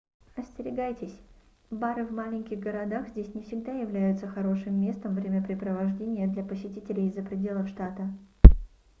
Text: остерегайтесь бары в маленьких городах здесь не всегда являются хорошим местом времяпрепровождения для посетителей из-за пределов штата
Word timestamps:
остерегайтесь 0.35 1.15
бары 1.69 2.03
в 2.03 2.11
маленьких 2.11 2.57
городах 2.57 3.07
здесь 3.09 3.35
не 3.35 3.43
всегда 3.43 3.71
являются 3.71 4.27
хорошим 4.27 4.81
местом 4.81 5.13
времяпрепровождения 5.13 6.27
для 6.27 6.41
посетителей 6.43 7.05
из-за 7.07 7.21
пределов 7.21 7.69
штата 7.69 8.11